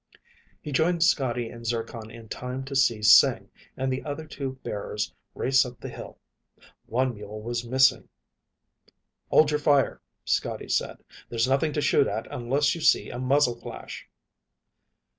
He 0.63 0.71
joined 0.71 1.03
Scotty 1.03 1.47
and 1.51 1.63
Zircon 1.63 2.09
in 2.09 2.27
time 2.27 2.63
to 2.65 2.75
see 2.75 3.03
Sing 3.03 3.51
and 3.77 3.93
the 3.93 4.03
other 4.03 4.25
two 4.25 4.53
bearers 4.63 5.13
race 5.35 5.63
up 5.63 5.79
the 5.79 5.89
hill. 5.89 6.17
One 6.87 7.13
mule 7.13 7.39
was 7.39 7.63
missing. 7.63 8.09
"Hold 9.29 9.51
your 9.51 9.59
fire," 9.59 10.01
Scotty 10.25 10.69
said. 10.69 11.03
"There's 11.29 11.47
nothing 11.47 11.71
to 11.73 11.81
shoot 11.81 12.07
at 12.07 12.25
unless 12.31 12.73
you 12.73 12.81
see 12.81 13.11
a 13.11 13.19
muzzle 13.19 13.59
flash." 13.59 14.09